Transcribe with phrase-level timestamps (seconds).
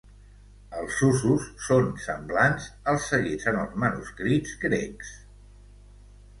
[0.77, 5.15] Els usos són semblants als seguits en els manuscrits grecs.